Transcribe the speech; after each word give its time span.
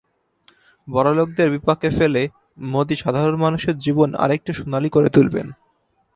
বড়লোকদের 0.87 1.47
বিপাকে 1.51 1.89
ফেলে 1.89 2.23
মোদি 2.63 2.95
সাধারণ 2.95 3.35
মানুষের 3.35 3.75
জীবন 3.77 4.09
আরেকটু 4.15 4.51
সোনালি 4.53 4.89
করে 4.89 5.09
তুলবেন। 5.09 5.47